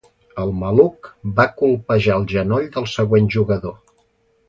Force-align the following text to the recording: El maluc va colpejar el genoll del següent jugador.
El 0.43 0.53
maluc 0.61 1.09
va 1.41 1.45
colpejar 1.61 2.17
el 2.21 2.25
genoll 2.35 2.67
del 2.79 2.89
següent 2.97 3.31
jugador. 3.39 3.79